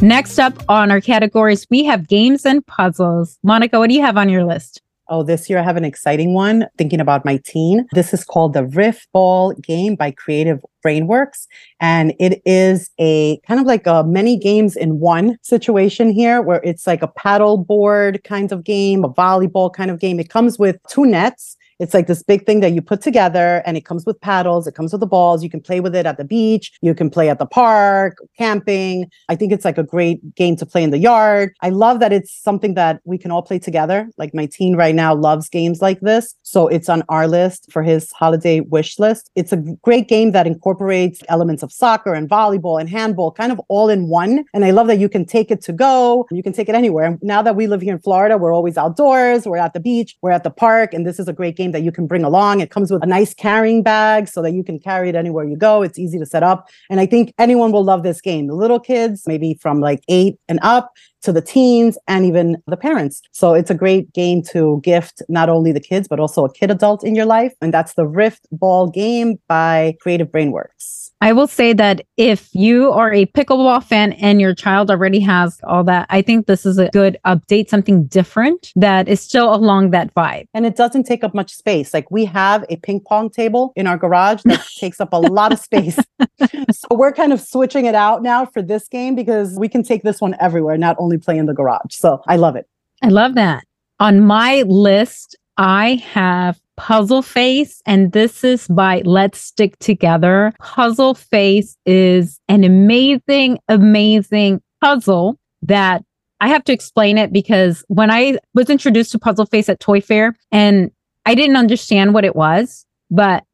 [0.00, 3.36] Next up on our categories, we have games and puzzles.
[3.42, 4.80] Monica, what do you have on your list?
[5.08, 7.84] Oh, this year I have an exciting one thinking about my teen.
[7.92, 11.48] This is called the Riff Ball game by Creative Brainworks.
[11.80, 16.60] And it is a kind of like a many games in one situation here where
[16.62, 20.20] it's like a paddle board kind of game, a volleyball kind of game.
[20.20, 21.56] It comes with two nets.
[21.78, 24.74] It's like this big thing that you put together and it comes with paddles, it
[24.74, 25.42] comes with the balls.
[25.42, 29.10] You can play with it at the beach, you can play at the park, camping.
[29.28, 31.54] I think it's like a great game to play in the yard.
[31.62, 34.08] I love that it's something that we can all play together.
[34.18, 36.34] Like my teen right now loves games like this.
[36.42, 39.30] So it's on our list for his holiday wish list.
[39.36, 43.60] It's a great game that incorporates elements of soccer and volleyball and handball kind of
[43.68, 44.44] all in one.
[44.52, 46.26] And I love that you can take it to go.
[46.30, 47.18] You can take it anywhere.
[47.22, 50.30] Now that we live here in Florida, we're always outdoors, we're at the beach, we're
[50.30, 52.60] at the park, and this is a great game that you can bring along.
[52.60, 55.56] It comes with a nice carrying bag so that you can carry it anywhere you
[55.56, 55.82] go.
[55.82, 56.68] It's easy to set up.
[56.90, 58.46] And I think anyone will love this game.
[58.46, 62.76] The little kids, maybe from like eight and up, to the teens and even the
[62.76, 63.22] parents.
[63.32, 66.70] So it's a great game to gift not only the kids, but also a kid
[66.70, 67.52] adult in your life.
[67.60, 71.08] And that's the Rift Ball game by Creative Brainworks.
[71.20, 75.58] I will say that if you are a pickleball fan and your child already has
[75.64, 79.90] all that, I think this is a good update, something different that is still along
[79.90, 80.46] that vibe.
[80.54, 81.92] And it doesn't take up much space.
[81.92, 85.52] Like we have a ping pong table in our garage that takes up a lot
[85.52, 85.96] of space.
[86.70, 90.04] so we're kind of switching it out now for this game because we can take
[90.04, 91.92] this one everywhere, not only play in the garage.
[91.94, 92.66] So I love it.
[93.02, 93.64] I love that.
[94.00, 100.52] On my list, I have Puzzle Face, and this is by Let's Stick Together.
[100.60, 106.04] Puzzle Face is an amazing, amazing puzzle that
[106.40, 110.00] I have to explain it because when I was introduced to Puzzle Face at Toy
[110.00, 110.90] Fair and
[111.26, 113.44] I didn't understand what it was, but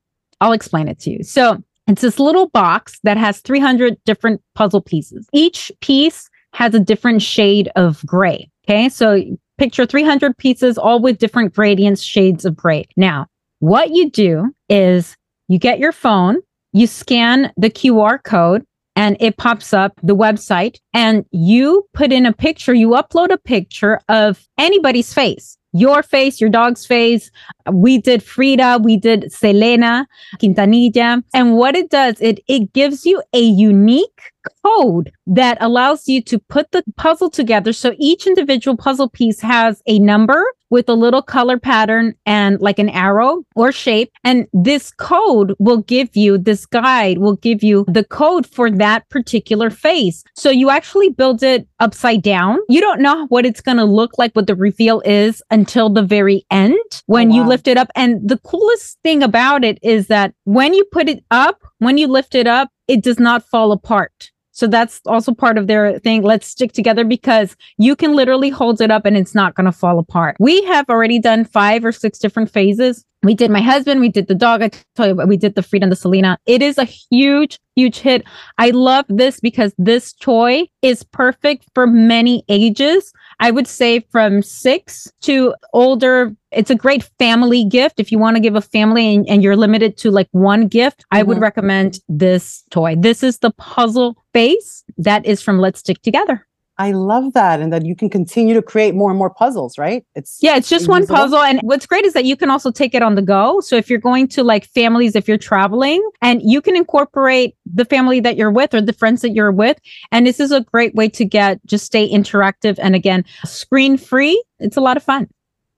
[0.40, 1.22] I'll explain it to you.
[1.22, 5.26] So it's this little box that has 300 different puzzle pieces.
[5.32, 8.48] Each piece has a different shade of gray.
[8.64, 8.88] Okay.
[8.88, 9.22] So
[9.58, 12.86] picture 300 pieces, all with different gradients, shades of gray.
[12.96, 13.26] Now,
[13.58, 15.16] what you do is
[15.48, 16.38] you get your phone,
[16.72, 18.64] you scan the QR code,
[18.96, 23.38] and it pops up the website, and you put in a picture, you upload a
[23.38, 27.30] picture of anybody's face your face, your dog's face.
[27.70, 30.06] We did Frida, we did Selena,
[30.40, 31.22] Quintanilla.
[31.34, 34.32] And what it does, it, it gives you a unique
[34.64, 37.72] code that allows you to put the puzzle together.
[37.72, 42.80] So each individual puzzle piece has a number with a little color pattern and like
[42.80, 44.10] an arrow or shape.
[44.24, 49.08] And this code will give you, this guide will give you the code for that
[49.08, 50.24] particular face.
[50.34, 52.58] So you actually build it upside down.
[52.68, 56.02] You don't know what it's going to look like, what the reveal is until the
[56.02, 56.74] very end
[57.06, 57.36] when oh, wow.
[57.36, 57.92] you lift it up.
[57.94, 62.08] And the coolest thing about it is that when you put it up, when you
[62.08, 64.32] lift it up, it does not fall apart.
[64.54, 66.22] So that's also part of their thing.
[66.22, 69.72] Let's stick together because you can literally hold it up and it's not going to
[69.72, 70.36] fall apart.
[70.38, 73.04] We have already done five or six different phases.
[73.24, 74.62] We did my husband, we did the dog.
[74.62, 76.38] I tell you we did the Frida and the Selena.
[76.46, 78.24] It is a huge, huge hit.
[78.58, 83.12] I love this because this toy is perfect for many ages.
[83.40, 86.34] I would say from six to older.
[86.50, 87.98] It's a great family gift.
[87.98, 91.00] If you want to give a family and, and you're limited to like one gift,
[91.00, 91.18] mm-hmm.
[91.18, 91.42] I would mm-hmm.
[91.42, 92.94] recommend this toy.
[92.96, 96.46] This is the puzzle face that is from Let's Stick Together.
[96.76, 97.60] I love that.
[97.60, 100.04] And that you can continue to create more and more puzzles, right?
[100.14, 101.38] It's yeah, it's just one puzzle.
[101.38, 103.60] And what's great is that you can also take it on the go.
[103.60, 107.84] So if you're going to like families, if you're traveling and you can incorporate the
[107.84, 109.78] family that you're with or the friends that you're with.
[110.10, 114.42] And this is a great way to get just stay interactive and again, screen free.
[114.58, 115.28] It's a lot of fun.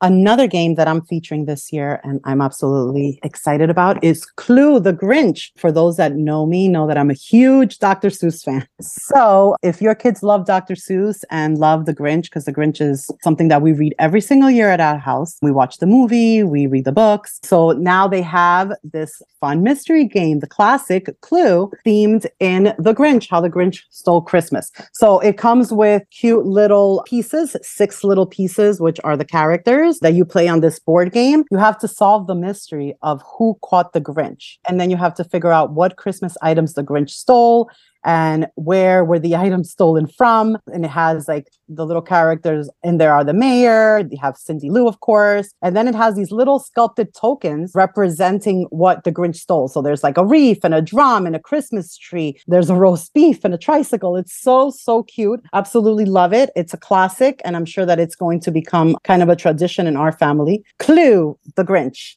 [0.02, 4.92] Another game that I'm featuring this year and I'm absolutely excited about is Clue the
[4.92, 5.52] Grinch.
[5.56, 8.08] For those that know me, know that I'm a huge Dr.
[8.08, 8.68] Seuss fan.
[8.82, 10.74] So if your kids love Dr.
[10.74, 14.50] Seuss and love the Grinch, because the Grinch is something that we read every single
[14.50, 17.40] year at our house, we watch the movie, we read the books.
[17.42, 23.30] So now they have this fun mystery game, the classic Clue, themed in the Grinch,
[23.30, 24.70] how the Grinch stole Christmas.
[24.92, 30.14] So it comes with cute little pieces, six little pieces, which are the characters that
[30.14, 33.92] you play on this board game, you have to solve the mystery of who caught
[33.92, 34.58] the Grinch.
[34.68, 37.70] And then you have to figure out what Christmas items the Grinch stole
[38.06, 40.56] and where were the items stolen from.
[40.72, 44.70] And it has like the little characters and there are the mayor, you have Cindy
[44.70, 45.50] Lou, of course.
[45.60, 49.68] And then it has these little sculpted tokens representing what the Grinch stole.
[49.68, 52.40] So there's like a wreath and a drum and a Christmas tree.
[52.46, 54.16] There's a roast beef and a tricycle.
[54.16, 55.40] It's so, so cute.
[55.52, 56.50] Absolutely love it.
[56.54, 59.86] It's a classic, and I'm sure that it's going to become kind of a tradition
[59.86, 60.64] in our family.
[60.78, 62.16] Clue, the Grinch.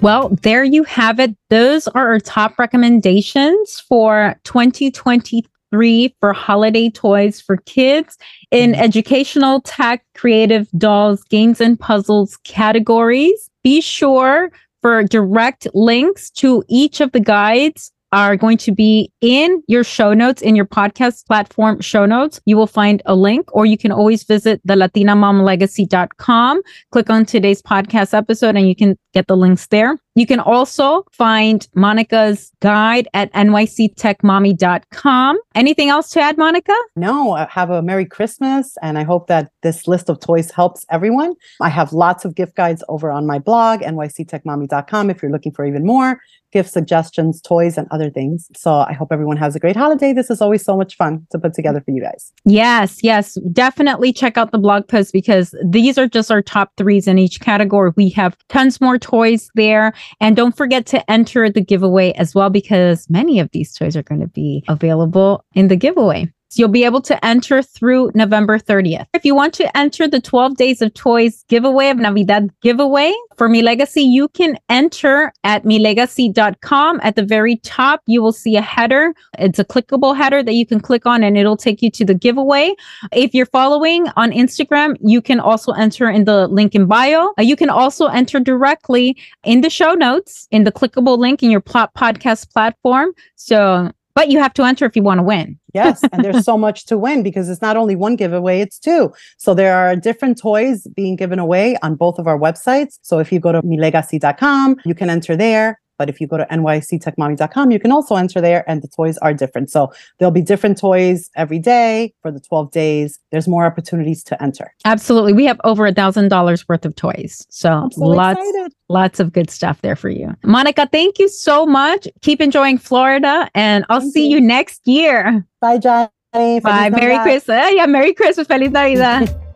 [0.00, 1.36] Well, there you have it.
[1.50, 8.16] Those are our top recommendations for 2023 for holiday toys for kids
[8.52, 8.80] in mm-hmm.
[8.80, 13.50] educational, tech, creative, dolls, games, and puzzles categories.
[13.64, 19.62] Be sure for direct links to each of the guides are going to be in
[19.68, 22.40] your show notes, in your podcast platform show notes.
[22.46, 27.60] You will find a link, or you can always visit the latinamomlegacy.com, click on today's
[27.60, 29.98] podcast episode, and you can get the links there.
[30.14, 35.38] You can also find Monica's guide at nyctechmommy.com.
[35.54, 36.74] Anything else to add, Monica?
[36.96, 38.76] No, uh, have a Merry Christmas.
[38.82, 41.34] And I hope that this list of toys helps everyone.
[41.60, 45.64] I have lots of gift guides over on my blog, nyctechmommy.com, if you're looking for
[45.64, 46.18] even more
[46.52, 48.48] gift suggestions, toys, and other things.
[48.56, 50.12] So I hope everyone has a great holiday.
[50.12, 52.32] This is always so much fun to put together for you guys.
[52.44, 53.38] Yes, yes.
[53.52, 57.40] Definitely check out the blog post because these are just our top threes in each
[57.40, 57.92] category.
[57.96, 59.92] We have tons more toys there.
[60.20, 64.02] And don't forget to enter the giveaway as well because many of these toys are
[64.02, 66.32] going to be available in the giveaway.
[66.54, 69.06] You'll be able to enter through November 30th.
[69.14, 73.48] If you want to enter the 12 Days of Toys giveaway of Navidad giveaway for
[73.48, 77.00] Mi Legasi, you can enter at milegasi.com.
[77.02, 79.14] At the very top, you will see a header.
[79.38, 82.14] It's a clickable header that you can click on and it'll take you to the
[82.14, 82.74] giveaway.
[83.12, 87.32] If you're following on Instagram, you can also enter in the link in bio.
[87.38, 91.50] Uh, you can also enter directly in the show notes in the clickable link in
[91.50, 93.12] your plot podcast platform.
[93.36, 95.56] So but you have to enter if you want to win.
[95.74, 96.02] yes.
[96.10, 99.12] And there's so much to win because it's not only one giveaway, it's two.
[99.36, 102.98] So there are different toys being given away on both of our websites.
[103.02, 105.78] So if you go to milegasi.com, you can enter there.
[105.98, 109.34] But if you go to nyctechmommy.com, you can also enter there and the toys are
[109.34, 109.70] different.
[109.70, 113.18] So there'll be different toys every day for the 12 days.
[113.32, 114.72] There's more opportunities to enter.
[114.84, 115.32] Absolutely.
[115.32, 117.46] We have over a thousand dollars worth of toys.
[117.50, 118.72] So, so lots excited.
[118.88, 120.34] lots of good stuff there for you.
[120.44, 122.06] Monica, thank you so much.
[122.22, 124.36] Keep enjoying Florida and I'll Thank see you.
[124.36, 125.44] you next year.
[125.60, 126.10] Bye, Janny.
[126.32, 126.90] Feliz Bye.
[126.90, 127.72] Merry Christmas.
[127.72, 128.46] Yeah, Merry Christmas.
[128.46, 129.34] Feliz Navidad.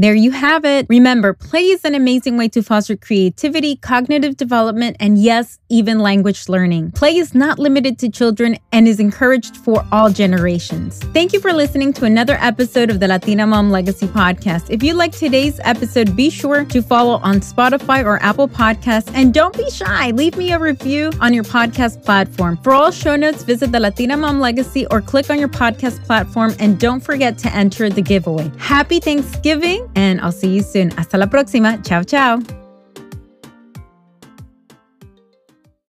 [0.00, 0.86] There you have it.
[0.88, 6.48] Remember, play is an amazing way to foster creativity, cognitive development, and yes, even language
[6.48, 6.92] learning.
[6.92, 11.00] Play is not limited to children and is encouraged for all generations.
[11.12, 14.70] Thank you for listening to another episode of the Latina Mom Legacy Podcast.
[14.70, 19.34] If you like today's episode, be sure to follow on Spotify or Apple Podcasts and
[19.34, 20.12] don't be shy.
[20.12, 22.56] Leave me a review on your podcast platform.
[22.58, 26.54] For all show notes, visit the Latina Mom Legacy or click on your podcast platform
[26.60, 28.48] and don't forget to enter the giveaway.
[28.58, 30.92] Happy Thanksgiving and I'll see you soon.
[30.96, 31.82] Hasta la próxima.
[31.82, 32.67] Ciao, ciao.